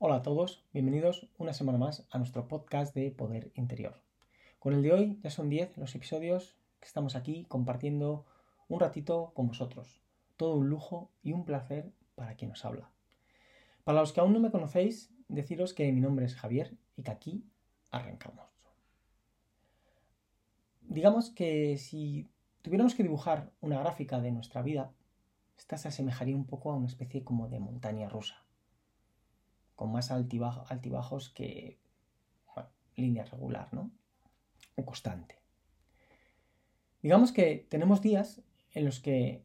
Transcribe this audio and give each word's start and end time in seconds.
Hola 0.00 0.14
a 0.14 0.22
todos, 0.22 0.62
bienvenidos 0.72 1.26
una 1.38 1.52
semana 1.52 1.76
más 1.76 2.06
a 2.12 2.18
nuestro 2.18 2.46
podcast 2.46 2.94
de 2.94 3.10
Poder 3.10 3.50
Interior. 3.56 4.00
Con 4.60 4.72
el 4.72 4.80
de 4.80 4.92
hoy 4.92 5.18
ya 5.24 5.30
son 5.30 5.48
10 5.48 5.76
los 5.76 5.92
episodios 5.92 6.56
que 6.78 6.86
estamos 6.86 7.16
aquí 7.16 7.46
compartiendo 7.48 8.24
un 8.68 8.78
ratito 8.78 9.32
con 9.34 9.48
vosotros. 9.48 10.00
Todo 10.36 10.54
un 10.54 10.68
lujo 10.68 11.10
y 11.24 11.32
un 11.32 11.44
placer 11.44 11.90
para 12.14 12.36
quien 12.36 12.50
nos 12.50 12.64
habla. 12.64 12.92
Para 13.82 13.98
los 13.98 14.12
que 14.12 14.20
aún 14.20 14.32
no 14.32 14.38
me 14.38 14.52
conocéis, 14.52 15.12
deciros 15.26 15.74
que 15.74 15.90
mi 15.90 16.00
nombre 16.00 16.26
es 16.26 16.36
Javier 16.36 16.76
y 16.96 17.02
que 17.02 17.10
aquí 17.10 17.44
arrancamos. 17.90 18.46
Digamos 20.82 21.30
que 21.30 21.76
si 21.76 22.30
tuviéramos 22.62 22.94
que 22.94 23.02
dibujar 23.02 23.50
una 23.60 23.80
gráfica 23.80 24.20
de 24.20 24.30
nuestra 24.30 24.62
vida, 24.62 24.92
esta 25.58 25.76
se 25.76 25.88
asemejaría 25.88 26.36
un 26.36 26.46
poco 26.46 26.70
a 26.70 26.76
una 26.76 26.86
especie 26.86 27.24
como 27.24 27.48
de 27.48 27.58
montaña 27.58 28.08
rusa, 28.08 28.44
con 29.78 29.92
más 29.92 30.10
altibajos 30.10 31.30
que 31.30 31.78
línea 32.96 33.24
regular, 33.24 33.72
¿no? 33.72 33.92
O 34.74 34.84
constante. 34.84 35.36
Digamos 37.00 37.30
que 37.30 37.64
tenemos 37.70 38.02
días 38.02 38.42
en 38.72 38.84
los 38.84 38.98
que 38.98 39.44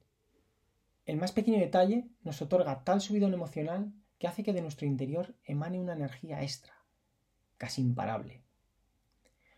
el 1.05 1.17
más 1.17 1.33
pequeño 1.33 1.59
detalle 1.59 2.07
nos 2.23 2.41
otorga 2.41 2.83
tal 2.83 2.99
subidón 2.99 3.35
emocional 3.35 3.93
que 4.17 4.25
hace 4.25 4.41
que 4.41 4.53
de 4.53 4.63
nuestro 4.63 4.87
interior 4.87 5.35
emane 5.43 5.79
una 5.79 5.93
energía 5.93 6.41
extra, 6.41 6.73
casi 7.59 7.83
imparable. 7.83 8.41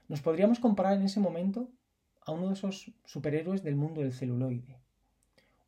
Nos 0.09 0.19
podríamos 0.19 0.59
comparar 0.59 0.97
en 0.97 1.03
ese 1.03 1.21
momento 1.21 1.69
a 2.19 2.33
uno 2.33 2.47
de 2.49 2.55
esos 2.55 2.91
superhéroes 3.05 3.63
del 3.63 3.77
mundo 3.77 4.01
del 4.01 4.11
celuloide. 4.11 4.77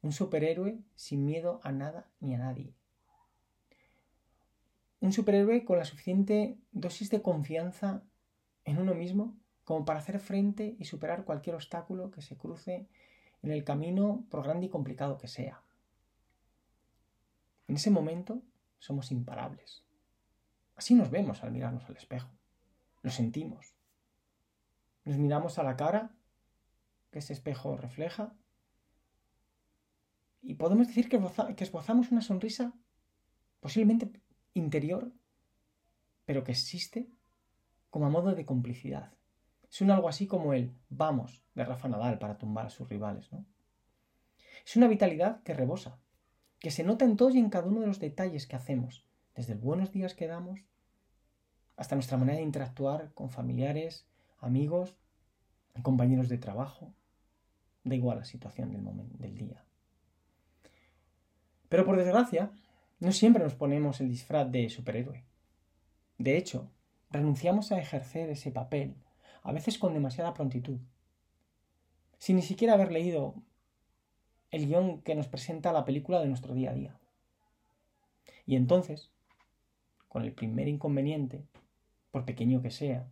Un 0.01 0.11
superhéroe 0.11 0.81
sin 0.95 1.25
miedo 1.25 1.61
a 1.63 1.71
nada 1.71 2.09
ni 2.19 2.35
a 2.35 2.39
nadie. 2.39 2.76
Un 5.07 5.13
superhéroe 5.13 5.63
con 5.63 5.77
la 5.77 5.85
suficiente 5.85 6.59
dosis 6.73 7.09
de 7.09 7.21
confianza 7.21 8.03
en 8.65 8.77
uno 8.77 8.93
mismo 8.93 9.37
como 9.63 9.85
para 9.85 9.99
hacer 9.99 10.19
frente 10.19 10.75
y 10.77 10.83
superar 10.83 11.23
cualquier 11.23 11.55
obstáculo 11.55 12.11
que 12.11 12.21
se 12.21 12.35
cruce 12.35 12.89
en 13.41 13.51
el 13.51 13.63
camino, 13.63 14.25
por 14.29 14.43
grande 14.43 14.65
y 14.65 14.69
complicado 14.69 15.17
que 15.17 15.29
sea. 15.29 15.63
En 17.69 17.77
ese 17.77 17.89
momento 17.89 18.41
somos 18.79 19.09
imparables. 19.13 19.85
Así 20.75 20.93
nos 20.93 21.09
vemos 21.09 21.41
al 21.41 21.53
mirarnos 21.53 21.85
al 21.85 21.95
espejo. 21.95 22.29
Lo 23.01 23.09
sentimos. 23.09 23.75
Nos 25.05 25.15
miramos 25.15 25.57
a 25.57 25.63
la 25.63 25.77
cara 25.77 26.11
que 27.11 27.19
ese 27.19 27.31
espejo 27.31 27.77
refleja 27.77 28.33
y 30.41 30.55
podemos 30.55 30.85
decir 30.87 31.07
que, 31.07 31.17
esbozamos 31.63 32.11
una 32.11 32.21
sonrisa 32.21 32.73
posiblemente 33.61 34.26
interior, 34.57 35.11
pero 36.25 36.43
que 36.43 36.51
existe 36.51 37.07
como 37.89 38.05
a 38.05 38.09
modo 38.09 38.35
de 38.35 38.45
complicidad. 38.45 39.13
Es 39.69 39.81
un 39.81 39.91
algo 39.91 40.09
así 40.09 40.27
como 40.27 40.53
el 40.53 40.73
vamos 40.89 41.43
de 41.55 41.65
Rafa 41.65 41.87
Nadal 41.87 42.19
para 42.19 42.37
tumbar 42.37 42.67
a 42.67 42.69
sus 42.69 42.87
rivales. 42.89 43.31
¿no? 43.31 43.45
Es 44.65 44.75
una 44.75 44.87
vitalidad 44.87 45.41
que 45.43 45.53
rebosa, 45.53 45.99
que 46.59 46.71
se 46.71 46.83
nota 46.83 47.05
en 47.05 47.17
todos 47.17 47.35
y 47.35 47.39
en 47.39 47.49
cada 47.49 47.67
uno 47.67 47.81
de 47.81 47.87
los 47.87 47.99
detalles 47.99 48.47
que 48.47 48.55
hacemos, 48.55 49.05
desde 49.35 49.53
el 49.53 49.59
buenos 49.59 49.91
días 49.91 50.13
que 50.13 50.27
damos 50.27 50.61
hasta 51.75 51.95
nuestra 51.95 52.17
manera 52.17 52.37
de 52.37 52.43
interactuar 52.43 53.13
con 53.13 53.29
familiares, 53.29 54.07
amigos, 54.39 54.97
compañeros 55.83 56.27
de 56.29 56.37
trabajo. 56.37 56.93
Da 57.83 57.95
igual 57.95 58.19
la 58.19 58.25
situación 58.25 58.71
del, 58.71 58.81
momento, 58.81 59.15
del 59.17 59.37
día. 59.37 59.63
Pero 61.69 61.85
por 61.85 61.97
desgracia, 61.97 62.51
no 62.99 63.11
siempre 63.11 63.43
nos 63.43 63.55
ponemos 63.55 64.01
el 64.01 64.09
disfraz 64.09 64.51
de 64.51 64.69
superhéroe. 64.69 65.23
De 66.17 66.37
hecho, 66.37 66.71
renunciamos 67.09 67.71
a 67.71 67.79
ejercer 67.79 68.29
ese 68.29 68.51
papel, 68.51 68.95
a 69.43 69.51
veces 69.51 69.77
con 69.77 69.93
demasiada 69.93 70.33
prontitud, 70.33 70.79
sin 72.17 72.37
ni 72.37 72.41
siquiera 72.41 72.73
haber 72.73 72.91
leído 72.91 73.35
el 74.49 74.65
guion 74.65 75.01
que 75.01 75.15
nos 75.15 75.27
presenta 75.27 75.71
la 75.71 75.85
película 75.85 76.19
de 76.19 76.27
nuestro 76.27 76.53
día 76.53 76.71
a 76.71 76.73
día. 76.73 76.99
Y 78.45 78.55
entonces, 78.55 79.11
con 80.07 80.23
el 80.23 80.33
primer 80.33 80.67
inconveniente, 80.67 81.45
por 82.11 82.25
pequeño 82.25 82.61
que 82.61 82.71
sea, 82.71 83.07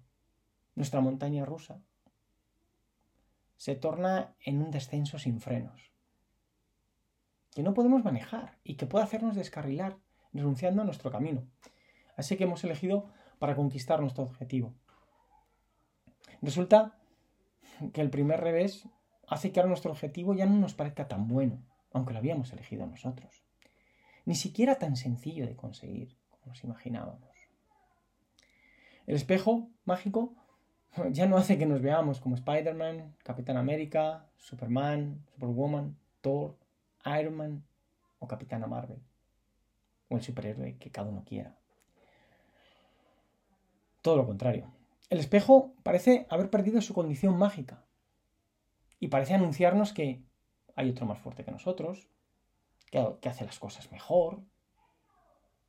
nuestra 0.76 1.02
montaña 1.02 1.46
rusa 1.46 1.80
se 3.58 3.76
torna 3.76 4.36
en 4.42 4.62
un 4.62 4.72
descenso 4.72 5.20
sin 5.20 5.40
frenos, 5.40 5.92
que 7.56 7.64
no 7.64 7.74
podemos 7.74 8.04
manejar 8.04 8.58
y 8.66 8.76
que 8.76 8.86
puede 8.86 9.06
hacernos 9.06 9.36
descarrilar, 9.36 9.98
renunciando 10.34 10.82
a 10.82 10.86
nuestro 10.86 11.10
camino. 11.10 11.48
Así 12.18 12.36
que 12.36 12.44
hemos 12.44 12.64
elegido 12.66 13.10
para 13.40 13.56
conquistar 13.56 14.02
nuestro 14.02 14.24
objetivo. 14.26 14.76
Resulta 16.42 17.00
que 17.94 18.02
el 18.02 18.10
primer 18.10 18.42
revés 18.42 18.90
hace 19.28 19.54
que 19.54 19.62
ahora 19.62 19.70
nuestro 19.70 19.92
objetivo 19.92 20.34
ya 20.34 20.46
no 20.46 20.58
nos 20.58 20.74
parezca 20.74 21.08
tan 21.08 21.30
bueno, 21.30 21.64
aunque 21.94 22.12
lo 22.12 22.20
habíamos 22.20 22.52
elegido 22.52 22.86
nosotros. 22.86 23.46
Ni 24.26 24.36
siquiera 24.36 24.76
tan 24.76 24.98
sencillo 24.98 25.48
de 25.48 25.56
conseguir 25.56 26.18
como 26.30 26.48
nos 26.48 26.64
imaginábamos. 26.64 27.32
El 29.08 29.16
espejo 29.16 29.70
mágico 29.86 30.36
ya 31.12 31.26
no 31.26 31.38
hace 31.38 31.58
que 31.58 31.66
nos 31.66 31.82
veamos 31.82 32.20
como 32.20 32.36
Spider-Man, 32.36 33.16
Capitán 33.24 33.56
América, 33.56 34.28
Superman, 34.36 35.24
Superwoman, 35.34 35.98
Thor, 36.20 36.58
Iron 37.20 37.36
Man 37.36 37.64
o 38.20 38.28
Capitana 38.28 38.68
Marvel. 38.68 39.02
O 40.10 40.16
el 40.16 40.24
superhéroe 40.24 40.78
que 40.78 40.92
cada 40.92 41.10
uno 41.10 41.24
quiera. 41.26 41.58
Todo 44.02 44.18
lo 44.18 44.26
contrario. 44.26 44.72
El 45.10 45.20
espejo 45.20 45.74
parece 45.84 46.28
haber 46.30 46.50
perdido 46.50 46.82
su 46.82 46.94
condición 46.94 47.38
mágica 47.38 47.86
y 49.00 49.08
parece 49.08 49.34
anunciarnos 49.34 49.94
que 49.94 50.24
hay 50.76 50.90
otro 50.90 51.06
más 51.06 51.20
fuerte 51.20 51.44
que 51.44 51.52
nosotros, 51.52 52.08
que, 52.92 53.30
hace 53.30 53.46
las 53.46 53.60
cosas 53.60 53.92
mejor. 53.92 54.42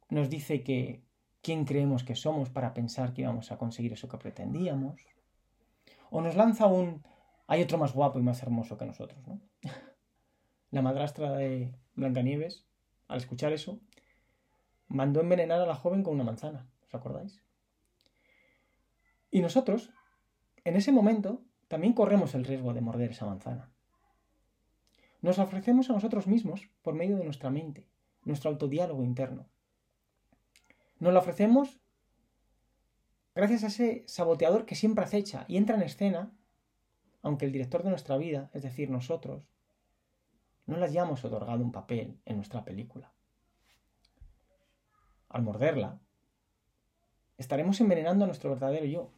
Nos 0.09 0.31
dice 0.31 0.63
que 0.63 1.03
quién 1.43 1.65
creemos 1.65 2.05
que 2.05 2.15
somos 2.15 2.51
para 2.51 2.75
pensar 2.75 3.13
que 3.13 3.23
íbamos 3.23 3.53
a 3.53 3.59
conseguir 3.59 3.93
eso 3.93 4.09
que 4.09 4.19
pretendíamos. 4.19 5.01
O 6.11 6.21
nos 6.21 6.37
lanza 6.37 6.67
un 6.67 7.05
hay 7.49 7.63
otro 7.63 7.79
más 7.79 7.93
guapo 7.93 8.19
y 8.19 8.23
más 8.23 8.43
hermoso 8.43 8.77
que 8.77 8.87
nosotros, 8.87 9.27
¿no? 9.27 9.41
La 10.76 10.82
madrastra 10.82 11.32
de 11.32 11.75
Blancanieves, 11.94 12.66
al 13.09 13.16
escuchar 13.16 13.54
eso, 13.54 13.81
mandó 14.88 15.22
envenenar 15.22 15.59
a 15.59 15.64
la 15.64 15.75
joven 15.75 16.03
con 16.03 16.12
una 16.12 16.25
manzana, 16.25 16.69
¿os 16.87 16.94
acordáis? 16.94 17.42
Y 19.31 19.41
nosotros, 19.41 19.88
en 20.64 20.76
ese 20.76 20.92
momento, 20.92 21.42
también 21.69 21.94
corremos 21.94 22.34
el 22.34 22.44
riesgo 22.44 22.75
de 22.75 22.82
morder 22.82 23.12
esa 23.12 23.25
manzana. 23.25 23.72
Nos 25.22 25.38
ofrecemos 25.38 25.88
a 25.88 25.94
nosotros 25.94 26.26
mismos 26.26 26.69
por 26.82 26.93
medio 26.93 27.16
de 27.16 27.25
nuestra 27.25 27.48
mente, 27.48 27.88
nuestro 28.25 28.50
autodiálogo 28.50 29.03
interno. 29.03 29.48
Nos 30.98 31.14
lo 31.14 31.20
ofrecemos 31.20 31.81
gracias 33.34 33.64
a 33.64 33.69
ese 33.69 34.04
saboteador 34.06 34.66
que 34.66 34.75
siempre 34.75 35.04
acecha 35.04 35.47
y 35.48 35.56
entra 35.56 35.76
en 35.76 35.82
escena, 35.84 36.37
aunque 37.22 37.47
el 37.47 37.53
director 37.53 37.82
de 37.82 37.88
nuestra 37.88 38.19
vida, 38.19 38.50
es 38.53 38.62
decir, 38.62 38.91
nosotros, 38.91 39.48
no 40.66 40.77
le 40.77 40.84
hayamos 40.84 41.25
otorgado 41.25 41.62
un 41.62 41.72
papel 41.72 42.21
en 42.25 42.37
nuestra 42.37 42.65
película. 42.65 43.12
Al 45.28 45.43
morderla, 45.43 45.99
estaremos 47.38 47.81
envenenando 47.81 48.25
a 48.25 48.27
nuestro 48.27 48.50
verdadero 48.50 48.87
yo, 48.87 49.10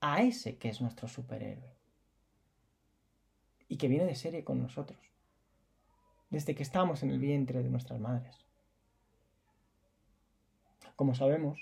a 0.00 0.22
ese 0.22 0.58
que 0.58 0.68
es 0.68 0.80
nuestro 0.80 1.08
superhéroe 1.08 1.76
y 3.68 3.76
que 3.78 3.88
viene 3.88 4.04
de 4.04 4.14
serie 4.14 4.44
con 4.44 4.62
nosotros, 4.62 5.00
desde 6.30 6.54
que 6.54 6.62
estamos 6.62 7.02
en 7.02 7.10
el 7.10 7.18
vientre 7.18 7.62
de 7.62 7.70
nuestras 7.70 7.98
madres. 7.98 8.36
Como 10.94 11.14
sabemos, 11.14 11.58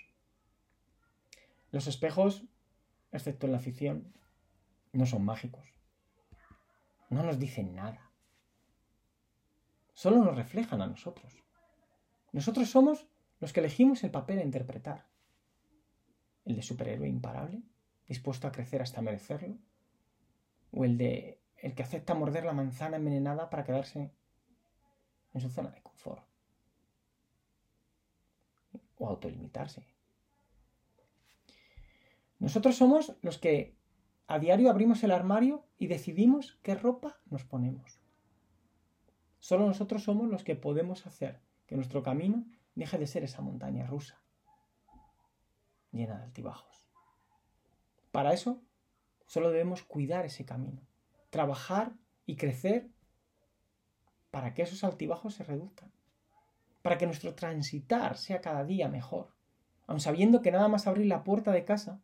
los 1.71 1.87
espejos, 1.87 2.45
excepto 3.11 3.47
en 3.47 3.53
la 3.53 3.59
ficción, 3.59 4.13
no 4.93 5.07
son 5.07 5.25
mágicos. 5.25 5.65
No 7.11 7.23
nos 7.23 7.39
dicen 7.39 7.75
nada. 7.75 8.04
Solo 9.95 10.23
nos 10.23 10.37
reflejan 10.37 10.83
a 10.83 10.87
nosotros. 10.87 11.33
Nosotros 12.33 12.69
somos 12.69 13.07
los 13.41 13.53
que 13.53 13.61
elegimos 13.61 14.05
el 14.05 14.11
papel 14.11 14.39
a 14.39 14.45
interpretar. 14.45 15.07
El 16.45 16.57
de 16.57 16.63
superhéroe 16.63 17.09
imparable 17.09 17.63
dispuesto 18.07 18.47
a 18.47 18.53
crecer 18.53 18.83
hasta 18.83 19.01
merecerlo, 19.01 19.57
o 20.73 20.85
el 20.85 20.99
de 20.99 21.41
el 21.57 21.75
que 21.75 21.83
acepta 21.83 22.15
morder 22.15 22.45
la 22.45 22.53
manzana 22.53 22.99
envenenada 22.99 23.49
para 23.49 23.65
quedarse 23.65 24.13
en 25.33 25.41
su 25.41 25.49
zona 25.49 25.71
de 25.71 25.81
confort, 25.81 26.23
o 28.99 29.09
autolimitarse. 29.09 29.87
Nosotros 32.39 32.77
somos 32.77 33.15
los 33.23 33.39
que 33.39 33.79
a 34.27 34.39
diario 34.39 34.69
abrimos 34.69 35.03
el 35.05 35.13
armario 35.13 35.65
y 35.79 35.87
decidimos 35.87 36.59
qué 36.63 36.75
ropa 36.75 37.19
nos 37.31 37.45
ponemos. 37.45 38.04
Solo 39.45 39.67
nosotros 39.67 40.03
somos 40.03 40.31
los 40.31 40.43
que 40.43 40.57
podemos 40.57 41.07
hacer 41.07 41.39
que 41.67 41.77
nuestro 41.77 42.03
camino 42.03 42.47
deje 42.75 42.97
de 42.97 43.07
ser 43.07 43.25
esa 43.25 43.43
montaña 43.43 43.87
rusa, 43.87 44.19
llena 45.93 46.17
de 46.17 46.25
altibajos. 46.25 46.89
Para 48.11 48.33
eso, 48.33 48.63
solo 49.27 49.51
debemos 49.51 49.83
cuidar 49.83 50.25
ese 50.25 50.47
camino, 50.47 50.81
trabajar 51.29 51.93
y 52.25 52.37
crecer 52.37 52.89
para 54.31 54.55
que 54.55 54.63
esos 54.63 54.83
altibajos 54.83 55.35
se 55.35 55.45
reduzcan, 55.45 55.93
para 56.81 56.97
que 56.97 57.05
nuestro 57.05 57.35
transitar 57.35 58.17
sea 58.17 58.41
cada 58.41 58.65
día 58.65 58.89
mejor, 58.89 59.35
aun 59.87 60.01
sabiendo 60.01 60.41
que 60.41 60.53
nada 60.53 60.69
más 60.69 60.87
abrir 60.87 61.05
la 61.05 61.23
puerta 61.23 61.53
de 61.53 61.67
casa, 61.67 62.01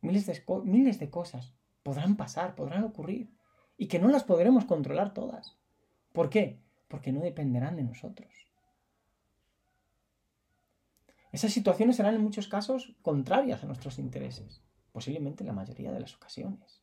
miles 0.00 0.26
de, 0.26 0.42
miles 0.64 0.98
de 0.98 1.10
cosas 1.10 1.54
podrán 1.84 2.16
pasar, 2.16 2.56
podrán 2.56 2.82
ocurrir, 2.82 3.32
y 3.76 3.86
que 3.86 4.00
no 4.00 4.08
las 4.08 4.24
podremos 4.24 4.64
controlar 4.64 5.14
todas. 5.14 5.56
¿Por 6.14 6.30
qué? 6.30 6.60
Porque 6.86 7.10
no 7.10 7.20
dependerán 7.20 7.74
de 7.74 7.82
nosotros. 7.82 8.32
Esas 11.32 11.52
situaciones 11.52 11.96
serán 11.96 12.14
en 12.14 12.22
muchos 12.22 12.46
casos 12.46 12.94
contrarias 13.02 13.64
a 13.64 13.66
nuestros 13.66 13.98
intereses, 13.98 14.62
posiblemente 14.92 15.42
en 15.42 15.48
la 15.48 15.54
mayoría 15.54 15.90
de 15.90 15.98
las 15.98 16.14
ocasiones. 16.14 16.80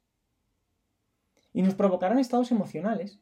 Y 1.54 1.62
nos 1.62 1.76
provocarán 1.76 2.20
estados 2.20 2.52
emocionales 2.52 3.22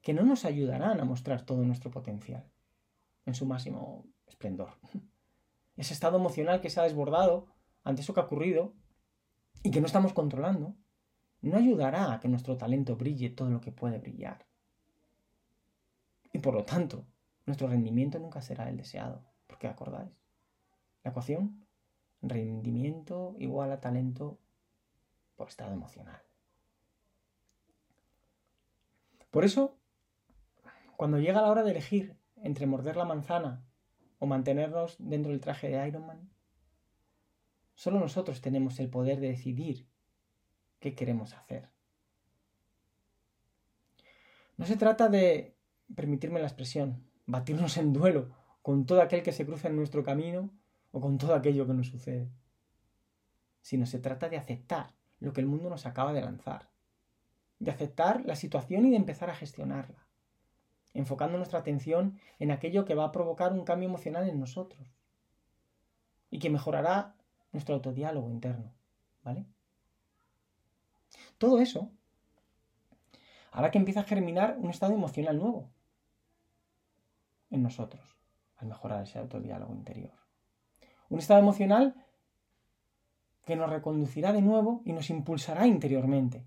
que 0.00 0.14
no 0.14 0.22
nos 0.22 0.46
ayudarán 0.46 0.98
a 0.98 1.04
mostrar 1.04 1.44
todo 1.44 1.62
nuestro 1.62 1.90
potencial 1.90 2.50
en 3.26 3.34
su 3.34 3.44
máximo 3.44 4.06
esplendor. 4.26 4.78
Ese 5.76 5.92
estado 5.92 6.16
emocional 6.16 6.62
que 6.62 6.70
se 6.70 6.80
ha 6.80 6.84
desbordado 6.84 7.48
ante 7.84 8.00
eso 8.00 8.14
que 8.14 8.20
ha 8.20 8.24
ocurrido 8.24 8.72
y 9.62 9.70
que 9.70 9.82
no 9.82 9.86
estamos 9.86 10.14
controlando, 10.14 10.74
no 11.42 11.58
ayudará 11.58 12.14
a 12.14 12.20
que 12.20 12.28
nuestro 12.28 12.56
talento 12.56 12.96
brille 12.96 13.28
todo 13.28 13.50
lo 13.50 13.60
que 13.60 13.72
puede 13.72 13.98
brillar. 13.98 14.46
Por 16.40 16.54
lo 16.54 16.64
tanto, 16.64 17.06
nuestro 17.46 17.68
rendimiento 17.68 18.18
nunca 18.18 18.40
será 18.40 18.68
el 18.68 18.76
deseado, 18.76 19.24
porque 19.46 19.66
acordáis, 19.66 20.12
la 21.02 21.10
ecuación, 21.10 21.66
rendimiento 22.22 23.34
igual 23.38 23.72
a 23.72 23.80
talento 23.80 24.38
por 25.36 25.48
estado 25.48 25.72
emocional. 25.72 26.22
Por 29.30 29.44
eso, 29.44 29.76
cuando 30.96 31.18
llega 31.18 31.42
la 31.42 31.50
hora 31.50 31.62
de 31.62 31.70
elegir 31.70 32.16
entre 32.36 32.66
morder 32.66 32.96
la 32.96 33.04
manzana 33.04 33.64
o 34.18 34.26
mantenernos 34.26 34.96
dentro 34.98 35.30
del 35.30 35.40
traje 35.40 35.68
de 35.68 35.88
Iron 35.88 36.06
Man, 36.06 36.30
solo 37.74 38.00
nosotros 38.00 38.40
tenemos 38.40 38.78
el 38.80 38.90
poder 38.90 39.20
de 39.20 39.28
decidir 39.28 39.88
qué 40.78 40.94
queremos 40.94 41.32
hacer. 41.34 41.70
No 44.56 44.66
se 44.66 44.76
trata 44.76 45.08
de, 45.08 45.56
permitirme 45.94 46.40
la 46.40 46.46
expresión, 46.46 47.04
batirnos 47.26 47.76
en 47.76 47.92
duelo 47.92 48.30
con 48.62 48.86
todo 48.86 49.02
aquel 49.02 49.22
que 49.22 49.32
se 49.32 49.46
cruza 49.46 49.68
en 49.68 49.76
nuestro 49.76 50.02
camino 50.02 50.50
o 50.92 51.00
con 51.00 51.18
todo 51.18 51.34
aquello 51.34 51.66
que 51.66 51.74
nos 51.74 51.88
sucede, 51.88 52.28
sino 53.62 53.86
se 53.86 53.98
trata 53.98 54.28
de 54.28 54.36
aceptar 54.36 54.94
lo 55.18 55.32
que 55.32 55.40
el 55.40 55.46
mundo 55.46 55.70
nos 55.70 55.86
acaba 55.86 56.12
de 56.12 56.22
lanzar, 56.22 56.68
de 57.58 57.70
aceptar 57.70 58.24
la 58.24 58.36
situación 58.36 58.86
y 58.86 58.90
de 58.90 58.96
empezar 58.96 59.30
a 59.30 59.34
gestionarla, 59.34 60.06
enfocando 60.94 61.36
nuestra 61.36 61.60
atención 61.60 62.18
en 62.38 62.50
aquello 62.50 62.84
que 62.84 62.94
va 62.94 63.04
a 63.04 63.12
provocar 63.12 63.52
un 63.52 63.64
cambio 63.64 63.88
emocional 63.88 64.28
en 64.28 64.40
nosotros 64.40 64.88
y 66.30 66.38
que 66.38 66.50
mejorará 66.50 67.14
nuestro 67.52 67.74
autodiálogo 67.74 68.30
interno, 68.30 68.72
¿vale? 69.22 69.44
Todo 71.38 71.58
eso 71.60 71.90
hará 73.52 73.70
que 73.70 73.78
empiece 73.78 74.00
a 74.00 74.04
germinar 74.04 74.56
un 74.58 74.70
estado 74.70 74.94
emocional 74.94 75.38
nuevo 75.38 75.70
en 77.50 77.62
nosotros, 77.62 78.16
al 78.56 78.68
mejorar 78.68 79.02
ese 79.02 79.18
autodiálogo 79.18 79.74
interior. 79.74 80.12
Un 81.08 81.18
estado 81.18 81.40
emocional 81.40 82.06
que 83.44 83.56
nos 83.56 83.70
reconducirá 83.70 84.32
de 84.32 84.42
nuevo 84.42 84.82
y 84.84 84.92
nos 84.92 85.10
impulsará 85.10 85.66
interiormente, 85.66 86.44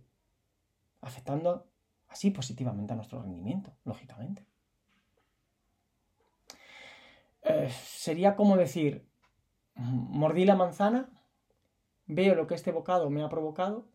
afectando 1.02 1.68
así 2.08 2.32
positivamente 2.32 2.94
a 2.94 2.96
nuestro 2.96 3.22
rendimiento, 3.22 3.74
lógicamente. 3.84 4.46
Eh, 7.42 7.70
sería 7.70 8.36
como 8.36 8.56
decir, 8.56 9.06
mordí 9.76 10.46
la 10.46 10.56
manzana, 10.56 11.10
veo 12.06 12.36
lo 12.36 12.48
que 12.48 12.56
este 12.56 12.72
bocado 12.72 13.10
me 13.10 13.24
ha 13.24 13.30
provocado 13.30 13.90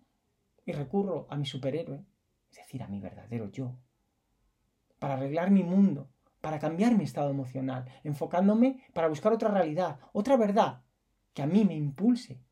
y 0.67 0.73
recurro 0.73 1.27
a 1.31 1.37
mi 1.37 1.47
superhéroe, 1.47 2.05
es 2.51 2.57
decir, 2.59 2.83
a 2.83 2.89
mi 2.89 3.01
verdadero 3.01 3.51
yo, 3.51 3.77
para 4.99 5.15
arreglar 5.15 5.51
mi 5.51 5.63
mundo, 5.63 6.11
para 6.49 6.61
cambiar 6.61 6.97
mi 6.97 7.05
estado 7.05 7.29
emocional, 7.29 7.85
enfocándome 8.05 8.83
para 8.95 9.09
buscar 9.09 9.35
otra 9.35 9.51
realidad, 9.51 10.01
otra 10.15 10.39
verdad 10.39 10.83
que 11.35 11.43
a 11.43 11.47
mí 11.47 11.63
me 11.67 11.75
impulse 11.75 12.43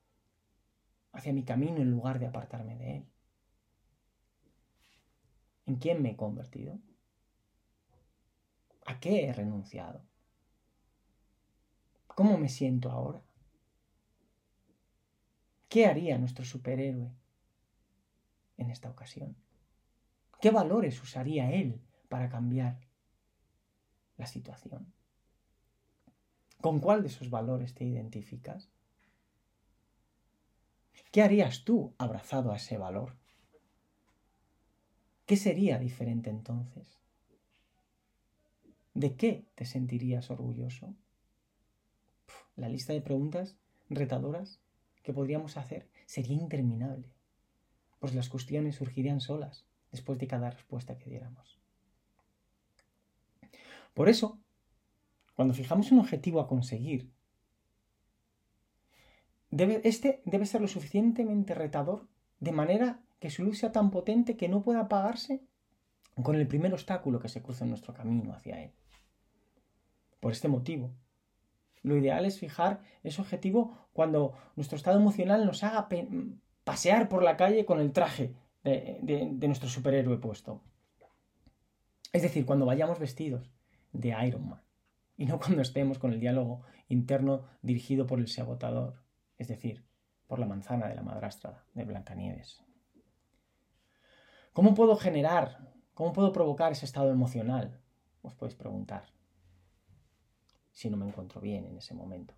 hacia 1.13 1.33
mi 1.33 1.45
camino 1.45 1.79
en 1.79 1.93
lugar 1.93 2.19
de 2.19 2.27
apartarme 2.27 2.77
de 2.77 2.97
él. 2.99 3.11
¿En 5.65 5.77
quién 5.77 6.03
me 6.03 6.11
he 6.11 6.17
convertido? 6.17 6.79
¿A 8.85 9.01
qué 9.01 9.29
he 9.29 9.33
renunciado? 9.33 10.05
¿Cómo 12.07 12.37
me 12.37 12.51
siento 12.51 12.91
ahora? 12.91 13.23
¿Qué 15.71 15.87
haría 15.87 16.19
nuestro 16.19 16.45
superhéroe 16.45 17.15
en 18.59 18.71
esta 18.71 18.91
ocasión? 18.91 19.39
¿Qué 20.39 20.51
valores 20.51 21.03
usaría 21.03 21.51
él 21.51 21.81
para 22.11 22.29
cambiar 22.29 22.86
la 24.17 24.27
situación? 24.27 24.93
¿Con 26.61 26.81
cuál 26.81 27.03
de 27.03 27.09
esos 27.09 27.31
valores 27.31 27.75
te 27.75 27.85
identificas? 27.85 28.71
¿Qué 31.13 31.23
harías 31.23 31.65
tú 31.65 31.95
abrazado 31.99 32.53
a 32.53 32.57
ese 32.57 32.79
valor? 32.79 33.17
¿Qué 35.27 35.37
sería 35.37 35.79
diferente 35.79 36.31
entonces? 36.31 36.99
¿De 38.95 39.15
qué 39.17 39.47
te 39.55 39.65
sentirías 39.65 40.31
orgulloso? 40.31 40.95
La 42.57 42.69
lista 42.69 42.93
de 42.93 43.03
preguntas 43.03 43.57
retadoras 43.91 44.61
que 45.03 45.13
podríamos 45.13 45.57
hacer 45.57 45.89
sería 46.07 46.37
interminable, 46.37 47.13
pues 47.99 48.15
las 48.15 48.29
cuestiones 48.29 48.77
surgirían 48.77 49.21
solas 49.21 49.67
después 49.93 50.19
de 50.19 50.27
cada 50.27 50.51
respuesta 50.51 50.99
que 50.99 51.11
diéramos. 51.11 51.59
Por 53.97 54.11
eso, 54.11 54.39
cuando 55.37 55.55
fijamos 55.55 55.91
un 55.91 56.01
objetivo 56.01 56.39
a 56.39 56.47
conseguir, 56.47 57.11
este 59.51 60.21
debe 60.27 60.45
ser 60.45 60.61
lo 60.61 60.69
suficientemente 60.69 61.55
retador 61.55 62.07
de 62.39 62.53
manera 62.53 63.01
que 63.21 63.31
su 63.31 63.43
luz 63.43 63.57
sea 63.57 63.73
tan 63.73 63.91
potente 63.91 64.37
que 64.37 64.51
no 64.51 64.63
pueda 64.63 64.81
apagarse 64.81 65.43
con 66.23 66.37
el 66.37 66.47
primer 66.47 66.75
obstáculo 66.75 67.21
que 67.21 67.31
se 67.31 67.41
cruza 67.41 67.65
en 67.65 67.71
nuestro 67.71 67.95
camino 67.95 68.35
hacia 68.35 68.63
él. 68.63 68.73
Por 70.21 70.33
este 70.33 70.49
motivo, 70.49 70.93
lo 71.83 71.97
ideal 71.97 72.27
es 72.27 72.39
fijar 72.39 72.83
ese 73.03 73.23
objetivo 73.23 73.89
cuando 73.95 74.35
nuestro 74.57 74.77
estado 74.77 74.99
emocional 74.99 75.47
nos 75.47 75.65
haga 75.65 75.89
pasear 76.65 77.09
por 77.09 77.23
la 77.23 77.39
calle 77.39 77.65
con 77.65 77.81
el 77.81 77.93
traje 77.93 78.35
de 78.63 79.47
nuestro 79.47 79.71
superhéroe 79.71 80.19
puesto. 80.19 80.61
Es 82.13 82.21
decir, 82.21 82.45
cuando 82.45 82.67
vayamos 82.67 82.99
vestidos 82.99 83.56
de 83.99 84.15
Iron 84.27 84.49
Man 84.49 84.63
y 85.17 85.27
no 85.27 85.39
cuando 85.41 85.63
estemos 85.63 85.99
con 85.99 86.13
el 86.13 86.21
diálogo 86.21 86.63
interno 86.89 87.47
dirigido 87.63 88.07
por 88.07 88.19
el 88.19 88.29
sabotador, 88.29 89.03
es 89.39 89.49
decir, 89.49 89.85
por 90.27 90.39
la 90.39 90.47
manzana 90.47 90.89
de 90.89 90.95
la 90.95 91.03
madrastra 91.03 91.65
de 91.75 91.85
Blancanieves. 91.85 92.63
¿Cómo 94.53 94.75
puedo 94.75 94.97
generar, 94.97 95.75
cómo 95.95 96.13
puedo 96.13 96.33
provocar 96.33 96.73
ese 96.73 96.87
estado 96.87 97.11
emocional? 97.11 97.81
Os 98.23 98.35
podéis 98.35 98.57
preguntar 98.57 99.05
si 100.73 100.91
no 100.91 100.97
me 100.97 101.07
encuentro 101.07 101.41
bien 101.41 101.67
en 101.67 101.77
ese 101.77 101.95
momento. 101.95 102.35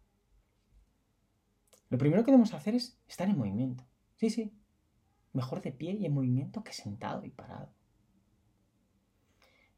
Lo 1.88 1.98
primero 1.98 2.22
que 2.22 2.30
debemos 2.30 2.54
hacer 2.54 2.74
es 2.74 3.00
estar 3.08 3.28
en 3.28 3.38
movimiento. 3.38 3.84
Sí, 4.16 4.30
sí. 4.30 4.52
Mejor 5.32 5.62
de 5.62 5.72
pie 5.72 5.92
y 5.92 6.06
en 6.06 6.12
movimiento 6.12 6.62
que 6.62 6.72
sentado 6.72 7.24
y 7.24 7.30
parado. 7.30 7.72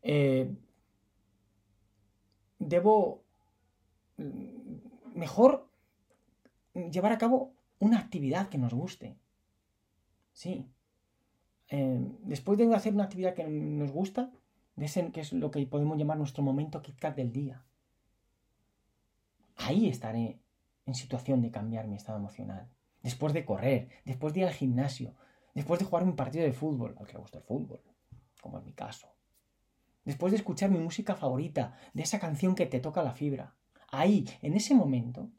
Eh, 0.03 0.57
debo 2.61 3.25
mm, 4.19 5.19
mejor 5.19 5.69
llevar 6.75 7.13
a 7.13 7.19
cabo 7.19 7.53
una 7.81 7.99
actividad 7.99 8.49
que 8.49 8.59
nos 8.59 8.73
guste. 8.73 9.17
Sí. 10.33 10.67
Eh, 11.69 12.01
después 12.23 12.59
de 12.59 12.73
hacer 12.75 12.95
una 12.95 13.05
actividad 13.05 13.35
que 13.35 13.47
nos 13.49 13.91
gusta, 13.91 14.31
que 14.77 15.21
es 15.21 15.33
lo 15.33 15.51
que 15.51 15.67
podemos 15.67 15.99
llamar 15.99 16.19
nuestro 16.19 16.43
momento 16.43 16.81
KitKat 16.81 17.17
del 17.17 17.33
día, 17.33 17.65
ahí 19.57 19.89
estaré 19.89 20.39
en 20.87 20.95
situación 20.95 21.43
de 21.43 21.51
cambiar 21.51 21.87
mi 21.87 21.97
estado 21.97 22.19
emocional. 22.19 22.69
Después 23.03 23.33
de 23.33 23.45
correr, 23.45 23.89
después 24.05 24.35
de 24.35 24.41
ir 24.41 24.47
al 24.47 24.53
gimnasio, 24.53 25.15
después 25.55 25.81
de 25.81 25.87
jugar 25.87 26.05
un 26.05 26.17
partido 26.17 26.45
de 26.45 26.53
fútbol, 26.53 26.97
al 26.99 27.07
que 27.07 27.15
le 27.15 27.21
gusta 27.21 27.39
el 27.39 27.45
fútbol, 27.45 27.81
como 28.41 28.59
en 28.59 28.65
mi 28.65 28.73
caso. 28.73 29.09
Después 30.05 30.33
de 30.33 30.39
escuchar 30.39 30.71
mi 30.71 30.79
música 30.79 31.15
favorita, 31.15 31.77
de 31.93 32.03
esa 32.03 32.19
canción 32.19 32.55
que 32.55 32.67
te 32.67 32.81
toca 32.81 33.03
la 33.03 33.13
fibra. 33.13 33.55
Ahí, 33.89 34.27
en 34.41 34.55
ese 34.55 34.75
momento, 34.75 35.31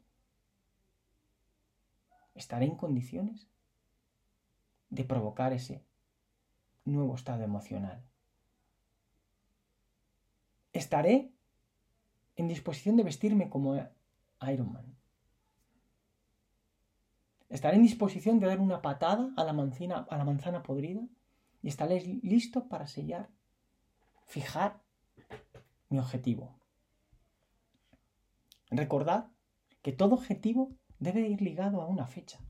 ¿estaré 2.34 2.66
en 2.66 2.76
condiciones 2.76 3.48
de 4.90 5.04
provocar 5.04 5.52
ese 5.52 5.84
nuevo 6.84 7.14
estado 7.14 7.42
emocional? 7.42 8.04
¿Estaré 10.72 11.32
en 12.36 12.48
disposición 12.48 12.96
de 12.96 13.02
vestirme 13.02 13.50
como 13.50 13.76
Iron 14.48 14.72
Man? 14.72 14.96
¿Estaré 17.52 17.76
en 17.76 17.82
disposición 17.82 18.40
de 18.40 18.46
dar 18.46 18.60
una 18.60 18.80
patada 18.80 19.30
a 19.36 19.44
la, 19.44 19.52
manzana, 19.52 20.62
podrida? 20.62 21.02
¿Y 21.62 21.68
estaré 21.68 22.00
listo 22.22 22.66
para 22.68 22.86
sellar, 22.86 23.28
fijar 24.26 24.80
mi 25.88 25.98
objetivo? 25.98 26.58
Recordad 28.70 29.28
que 29.82 29.92
todo 29.92 30.14
objetivo 30.14 30.72
debe 30.98 31.20
ir 31.28 31.42
ligado 31.42 31.82
a 31.82 31.86
una 31.86 32.06
fecha. 32.06 32.40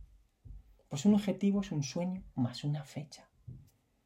Pues 0.88 1.04
un 1.06 1.14
objetivo 1.14 1.62
es 1.62 1.72
un 1.72 1.82
sueño 1.82 2.22
más 2.34 2.64
una 2.64 2.84
fecha. 2.84 3.28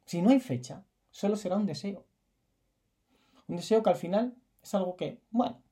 Si 0.04 0.22
no 0.22 0.30
hay 0.30 0.40
fecha, 0.40 0.84
solo 1.10 1.36
será 1.36 1.56
un 1.56 1.66
deseo. 1.66 2.06
Un 3.48 3.56
deseo 3.56 3.82
que 3.82 3.90
al 3.90 3.96
final 3.96 4.36
es 4.62 4.74
algo 4.74 4.96
que, 4.96 5.20
bueno, 5.30 5.62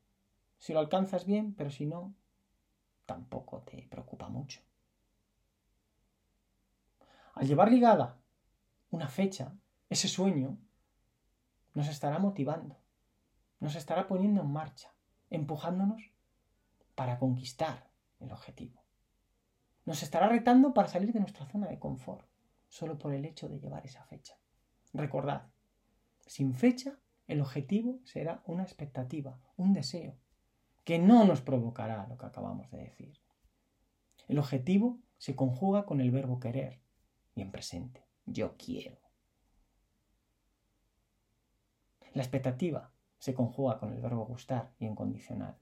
si 0.59 0.73
lo 0.73 0.81
alcanzas 0.81 1.25
bien, 1.25 1.55
pero 1.55 1.71
si 1.71 1.87
no, 1.87 2.15
tampoco 3.07 3.63
te 3.63 3.83
preocupa 3.83 4.29
mucho. 4.29 4.61
Al 7.35 7.47
llevar 7.47 7.71
ligada 7.71 8.19
una 8.91 9.09
fecha, 9.09 9.57
ese 9.89 10.09
sueño, 10.09 10.59
nos 11.75 11.89
estará 11.89 12.19
motivando, 12.19 12.79
nos 13.61 13.75
estará 13.77 14.07
poniendo 14.07 14.41
en 14.41 14.51
marcha, 14.53 14.95
empujándonos 15.31 16.11
para 16.95 17.19
conquistar 17.19 17.91
el 18.21 18.33
objetivo. 18.33 18.83
Nos 19.85 20.03
estará 20.03 20.29
retando 20.29 20.73
para 20.73 20.89
salir 20.89 21.13
de 21.13 21.21
nuestra 21.21 21.47
zona 21.47 21.67
de 21.67 21.79
confort, 21.79 22.27
solo 22.69 22.99
por 22.99 23.13
el 23.13 23.25
hecho 23.25 23.49
de 23.49 23.61
llevar 23.61 23.85
esa 23.85 24.05
fecha. 24.05 24.39
Recordad, 24.93 25.49
sin 26.27 26.55
fecha, 26.55 26.99
el 27.27 27.41
objetivo 27.41 28.01
será 28.05 28.43
una 28.47 28.63
expectativa, 28.63 29.41
un 29.57 29.73
deseo, 29.73 30.17
que 30.85 30.99
no 30.99 31.25
nos 31.25 31.43
provocará 31.43 32.07
lo 32.07 32.17
que 32.17 32.27
acabamos 32.27 32.71
de 32.71 32.79
decir. 32.79 33.21
El 34.29 34.39
objetivo 34.39 35.01
se 35.19 35.35
conjuga 35.35 35.85
con 35.85 36.01
el 36.01 36.11
verbo 36.11 36.39
querer, 36.39 36.81
y 37.35 37.43
en 37.43 37.51
presente. 37.51 38.07
Yo 38.27 38.57
quiero. 38.57 39.04
La 42.15 42.23
expectativa 42.23 42.91
se 43.19 43.35
conjuga 43.35 43.79
con 43.79 43.93
el 43.93 44.01
verbo 44.01 44.25
gustar 44.25 44.73
y 44.79 44.87
en 44.87 44.95
condicional. 44.95 45.57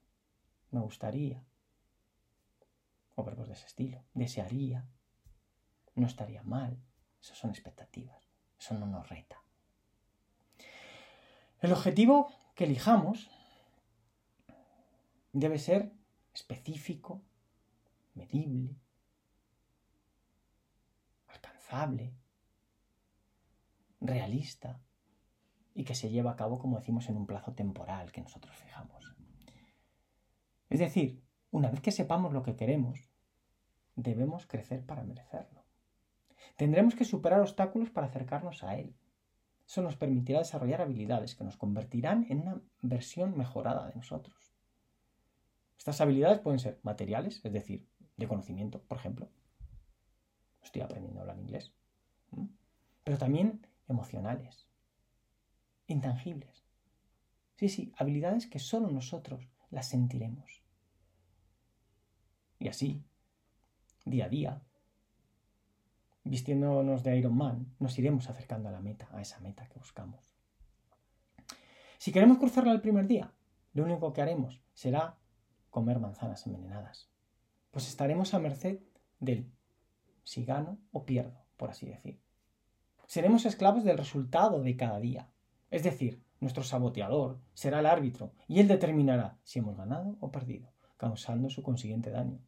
Me 0.71 0.81
gustaría. 0.81 1.43
O 3.17 3.25
verbos 3.25 3.49
de 3.49 3.55
ese 3.55 3.67
estilo. 3.67 4.05
Desearía. 4.15 4.87
No 5.95 6.07
estaría 6.07 6.43
mal. 6.45 6.79
Esas 7.21 7.39
son 7.39 7.51
expectativas. 7.51 8.31
Eso 8.59 8.75
no 8.75 8.87
nos 8.87 9.09
reta. 9.09 9.43
El 11.61 11.73
objetivo 11.73 12.33
que 12.55 12.65
elijamos 12.65 13.29
debe 15.33 15.59
ser 15.59 15.93
específico, 16.35 17.23
medible, 18.15 18.77
realista 24.01 24.81
y 25.75 25.85
que 25.85 25.95
se 25.95 26.11
lleva 26.11 26.33
a 26.33 26.37
cabo, 26.37 26.59
como 26.59 26.79
decimos, 26.79 27.09
en 27.09 27.17
un 27.17 27.27
plazo 27.27 27.53
temporal 27.53 28.13
que 28.13 28.21
nosotros 28.21 28.55
fijamos. 28.57 29.15
Es 30.71 30.81
decir, 30.81 31.23
una 31.51 31.71
vez 31.71 31.81
que 31.81 31.93
sepamos 31.93 32.33
lo 32.33 32.43
que 32.43 32.57
queremos, 32.57 33.11
debemos 33.95 34.47
crecer 34.47 34.85
para 34.85 35.03
merecerlo. 35.03 35.65
Tendremos 36.57 36.95
que 36.95 37.05
superar 37.05 37.41
obstáculos 37.41 37.91
para 37.91 38.07
acercarnos 38.07 38.63
a 38.63 38.77
él. 38.79 38.95
Eso 39.67 39.83
nos 39.83 39.97
permitirá 39.97 40.41
desarrollar 40.41 40.83
habilidades 40.83 41.35
que 41.35 41.45
nos 41.45 41.57
convertirán 41.57 42.27
en 42.29 42.41
una 42.41 42.61
versión 42.81 43.37
mejorada 43.37 43.87
de 43.87 43.95
nosotros. 43.95 44.53
Estas 45.79 46.01
habilidades 46.01 46.41
pueden 46.41 46.59
ser 46.59 46.79
materiales, 46.83 47.45
es 47.45 47.53
decir, 47.53 47.87
de 48.17 48.29
conocimiento, 48.29 48.83
por 48.83 48.99
ejemplo, 48.99 49.29
estoy 50.63 50.83
aprendiendo 50.83 51.21
a 51.21 51.23
hablar 51.23 51.39
inglés. 51.39 51.73
Pero 53.05 53.19
también 53.19 53.67
emocionales, 53.89 54.69
intangibles. 55.93 56.65
Sí, 57.57 57.69
sí, 57.69 57.93
habilidades 57.97 58.47
que 58.47 58.59
solo 58.59 58.91
nosotros 58.91 59.49
las 59.71 59.89
sentiremos. 59.89 60.63
Y 62.59 62.69
así, 62.69 63.05
día 64.05 64.27
a 64.27 64.29
día, 64.29 64.63
vistiéndonos 66.25 67.03
de 67.03 67.17
Iron 67.17 67.37
Man, 67.37 67.75
nos 67.79 67.99
iremos 67.99 68.29
acercando 68.29 68.69
a 68.69 68.73
la 68.73 68.81
meta, 68.81 69.09
a 69.13 69.21
esa 69.21 69.41
meta 69.41 69.69
que 69.69 69.79
buscamos. 69.79 70.33
Si 71.99 72.13
queremos 72.13 72.39
cruzarla 72.39 72.73
el 72.73 72.81
primer 72.81 73.07
día, 73.07 73.33
lo 73.75 73.85
único 73.85 74.13
que 74.13 74.23
haremos 74.23 74.61
será 74.75 75.19
comer 75.71 75.99
manzanas 75.99 76.47
envenenadas, 76.47 77.09
pues 77.71 77.89
estaremos 77.89 78.35
a 78.35 78.39
merced 78.39 78.81
del 79.19 79.51
si 80.25 80.45
gano 80.45 80.79
o 80.93 81.05
pierdo, 81.05 81.45
por 81.57 81.71
así 81.71 81.87
decir. 81.87 82.21
Seremos 83.07 83.45
esclavos 83.45 83.85
del 83.85 83.99
resultado 83.99 84.63
de 84.63 84.77
cada 84.77 84.99
día. 85.01 85.31
Es 85.73 85.83
decir, 85.83 86.23
nuestro 86.39 86.63
saboteador 86.63 87.41
será 87.55 87.81
el 87.81 87.87
árbitro 87.87 88.35
y 88.47 88.61
él 88.61 88.69
determinará 88.69 89.39
si 89.43 89.59
hemos 89.59 89.75
ganado 89.75 90.19
o 90.21 90.31
perdido, 90.31 90.71
causando 90.99 91.49
su 91.49 91.63
consiguiente 91.63 92.11
daño. 92.11 92.41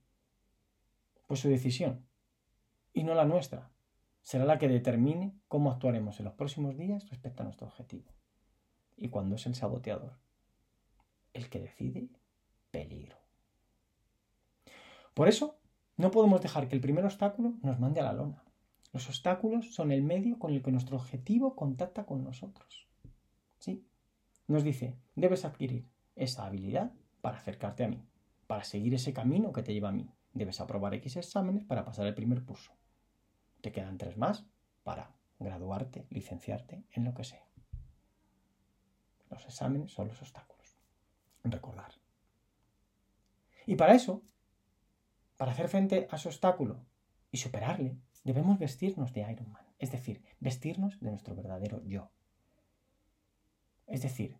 Pues 1.27 1.41
su 1.41 1.49
decisión, 1.49 2.05
y 2.93 3.03
no 3.03 3.15
la 3.15 3.25
nuestra, 3.25 3.71
será 4.23 4.45
la 4.45 4.59
que 4.59 4.69
determine 4.69 5.35
cómo 5.49 5.71
actuaremos 5.73 6.19
en 6.19 6.27
los 6.27 6.35
próximos 6.35 6.77
días 6.77 7.09
respecto 7.09 7.43
a 7.43 7.45
nuestro 7.45 7.67
objetivo. 7.67 8.13
Y 8.95 9.09
cuando 9.09 9.37
es 9.37 9.47
el 9.47 9.55
saboteador 9.55 10.19
el 11.33 11.49
que 11.49 11.61
decide, 11.61 12.11
peligro. 12.71 13.17
Por 15.15 15.29
eso, 15.29 15.59
no 15.97 16.11
podemos 16.11 16.43
dejar 16.43 16.69
que 16.69 16.77
el 16.77 16.83
primer 16.83 17.07
obstáculo 17.07 17.55
nos 17.63 17.81
mande 17.81 18.01
a 18.01 18.05
la 18.05 18.13
lona. 18.13 18.45
Los 18.93 19.09
obstáculos 19.09 19.75
son 19.75 19.93
el 19.93 20.03
medio 20.03 20.39
con 20.39 20.53
el 20.53 20.63
que 20.63 20.71
nuestro 20.71 20.99
objetivo 20.99 21.57
contacta 21.57 22.05
con 22.05 22.23
nosotros. 22.23 22.84
Nos 24.47 24.65
dice, 24.65 24.97
debes 25.15 25.45
adquirir 25.45 25.89
esa 26.17 26.47
habilidad 26.47 26.93
para 27.21 27.39
acercarte 27.39 27.85
a 27.85 27.89
mí, 27.89 28.05
para 28.47 28.65
seguir 28.65 28.95
ese 28.95 29.13
camino 29.13 29.53
que 29.53 29.63
te 29.63 29.73
lleva 29.73 29.89
a 29.89 29.93
mí. 29.93 30.09
Debes 30.33 30.61
aprobar 30.61 30.95
X 30.95 31.17
exámenes 31.17 31.65
para 31.65 31.85
pasar 31.85 32.07
el 32.07 32.15
primer 32.15 32.45
curso. 32.45 32.73
Te 33.61 33.73
quedan 33.73 33.99
tres 33.99 34.17
más 34.17 34.45
para 34.83 35.15
graduarte, 35.39 36.07
licenciarte 36.11 36.85
en 36.91 37.05
lo 37.05 37.15
que 37.15 37.25
sea. 37.25 37.47
Los 39.31 39.45
exámenes 39.47 39.93
son 39.93 40.09
los 40.09 40.21
obstáculos. 40.21 40.77
Recordar. 41.45 41.93
Y 43.67 43.77
para 43.77 43.95
eso 43.95 44.23
para 45.37 45.53
hacer 45.53 45.69
frente 45.69 46.07
a 46.11 46.17
ese 46.17 46.29
obstáculo 46.29 46.85
y 47.31 47.39
superarle, 47.39 47.97
debemos 48.23 48.59
vestirnos 48.59 49.13
de 49.13 49.23
Iron 49.23 49.51
Man, 49.51 49.67
es 49.79 49.91
decir, 49.91 50.23
vestirnos 50.39 51.01
de 51.01 51.11
nuestro 51.11 51.35
verdadero 51.35 51.83
yo. 51.85 52.11
Es 53.87 54.03
decir, 54.03 54.39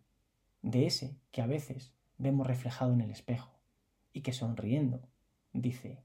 de 0.61 0.87
ese 0.87 1.17
que 1.31 1.41
a 1.41 1.47
veces 1.47 1.93
vemos 2.17 2.47
reflejado 2.47 2.93
en 2.93 3.01
el 3.01 3.11
espejo 3.11 3.51
y 4.13 4.21
que 4.21 4.33
sonriendo 4.33 5.07
dice, 5.53 6.03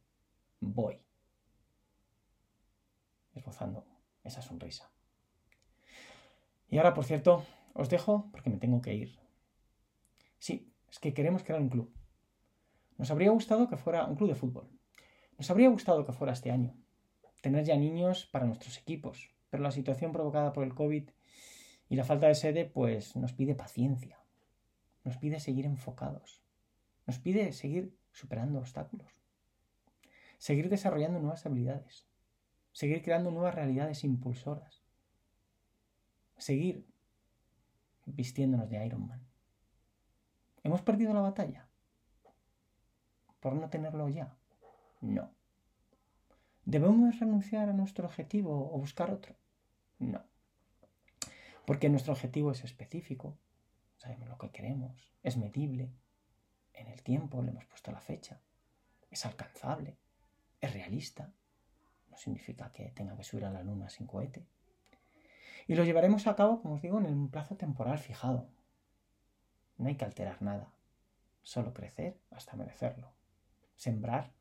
voy, 0.61 1.03
esbozando 3.35 3.87
esa 4.25 4.43
sonrisa. 4.43 4.91
Y 6.69 6.79
ahora, 6.79 6.95
por 6.95 7.05
cierto, 7.05 7.45
os 7.73 7.89
dejo 7.89 8.29
porque 8.33 8.51
me 8.51 8.59
tengo 8.59 8.81
que 8.81 8.95
ir. 8.95 9.19
Sí, 10.39 10.73
es 10.89 10.99
que 10.99 11.15
queremos 11.15 11.43
crear 11.43 11.61
un 11.61 11.69
club. 11.69 11.93
Nos 12.99 13.11
habría 13.11 13.31
gustado 13.31 13.69
que 13.69 13.77
fuera 13.77 14.05
un 14.05 14.17
club 14.17 14.29
de 14.29 14.35
fútbol, 14.35 14.69
nos 15.39 15.51
habría 15.51 15.71
gustado 15.71 16.05
que 16.05 16.13
fuera 16.13 16.35
este 16.35 16.51
año, 16.51 16.77
tener 17.41 17.65
ya 17.65 17.75
niños 17.75 18.27
para 18.27 18.45
nuestros 18.45 18.77
equipos, 18.77 19.31
pero 19.49 19.63
la 19.63 19.71
situación 19.71 20.13
provocada 20.13 20.53
por 20.53 20.65
el 20.65 20.75
COVID 20.75 21.09
y 21.91 21.97
la 21.97 22.05
falta 22.05 22.29
de 22.29 22.37
sede 22.37 22.65
pues 22.65 23.17
nos 23.17 23.33
pide 23.33 23.57
paciencia, 23.57 24.19
nos 25.05 25.17
pide 25.19 25.41
seguir 25.41 25.67
enfocados, 25.67 26.41
nos 27.05 27.19
pide 27.19 27.53
seguir 27.53 27.99
superando 28.13 28.61
obstáculos, 28.61 29.13
seguir 30.39 30.69
desarrollando 30.69 31.19
nuevas 31.19 31.45
habilidades, 31.45 32.07
seguir 32.71 33.03
creando 33.03 33.33
nuevas 33.33 33.57
realidades 33.57 34.05
impulsoras, 34.05 34.85
seguir 36.39 36.87
vistiéndonos 38.07 38.71
de 38.71 38.87
Iron 38.87 39.09
Man. 39.09 39.27
¿Hemos 40.63 40.83
perdido 40.83 41.13
la 41.13 41.23
batalla? 41.23 41.69
Por 43.41 43.55
no 43.55 43.69
tenerlo 43.69 44.09
ya. 44.09 44.37
No. 45.01 45.35
¿Debemos 46.65 47.19
renunciar 47.19 47.69
a 47.69 47.73
nuestro 47.73 48.07
objetivo 48.07 48.73
o 48.73 48.79
buscar 48.79 49.11
otro? 49.11 49.35
No. 49.99 50.30
Porque 51.71 51.89
nuestro 51.89 52.15
objetivo 52.15 52.50
es 52.50 52.65
específico, 52.65 53.39
sabemos 53.97 54.29
lo 54.29 54.39
que 54.39 54.50
queremos, 54.50 55.15
es 55.23 55.37
medible, 55.37 55.93
en 56.75 56.89
el 56.89 57.00
tiempo 57.05 57.45
le 57.45 57.53
hemos 57.53 57.65
puesto 57.65 57.93
la 57.93 58.00
fecha, 58.00 58.41
es 59.09 59.25
alcanzable, 59.25 59.97
es 60.61 60.73
realista, 60.73 61.33
significa 62.17 62.73
que 62.73 62.91
tenga 62.91 63.17
que 63.17 63.23
subir 63.23 63.45
a 63.45 63.53
la 63.53 63.62
luna 63.62 63.89
sin 63.89 64.09
cohete. 64.09 64.45
Y 65.69 65.77
lo 65.77 65.85
llevaremos 65.85 66.27
a 66.27 66.35
cabo, 66.35 66.61
como 66.61 66.75
os 66.75 66.83
digo, 66.83 66.99
en 66.99 67.07
un 67.07 67.31
plazo 67.31 67.55
temporal 67.55 68.00
fijado. 68.00 68.49
No 69.77 69.87
hay 69.87 69.95
que 69.95 70.05
alterar 70.05 70.43
nada, 70.43 70.75
solo 71.43 71.73
crecer 71.73 72.21
hasta 72.33 72.57
merecerlo. 72.57 73.12
Sembrar 73.77 74.33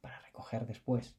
para 0.00 0.20
recoger 0.20 0.64
después. 0.64 1.16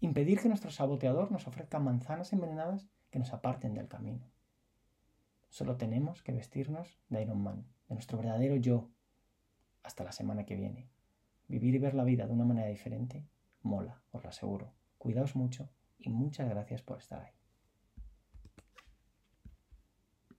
Impedir 0.00 0.40
que 0.40 0.48
nuestro 0.48 0.72
saboteador 0.72 1.30
nos 1.30 1.46
ofrezca 1.46 1.78
manzanas 1.78 2.32
envenenadas 2.32 2.88
que 3.12 3.20
nos 3.20 3.32
aparten 3.32 3.72
del 3.74 3.86
camino. 3.86 4.28
Solo 5.50 5.76
tenemos 5.76 6.22
que 6.22 6.32
vestirnos 6.32 6.98
de 7.08 7.22
Iron 7.22 7.42
Man, 7.42 7.66
de 7.88 7.94
nuestro 7.94 8.16
verdadero 8.16 8.56
yo. 8.56 8.88
Hasta 9.82 10.04
la 10.04 10.12
semana 10.12 10.46
que 10.46 10.56
viene. 10.56 10.88
Vivir 11.48 11.74
y 11.74 11.78
ver 11.78 11.94
la 11.94 12.04
vida 12.04 12.26
de 12.26 12.32
una 12.32 12.44
manera 12.44 12.68
diferente 12.68 13.26
mola, 13.62 14.02
os 14.12 14.22
lo 14.22 14.30
aseguro. 14.30 14.72
Cuidaos 14.96 15.36
mucho 15.36 15.68
y 15.98 16.08
muchas 16.08 16.48
gracias 16.48 16.82
por 16.82 16.98
estar 16.98 17.20
ahí. 17.22 17.39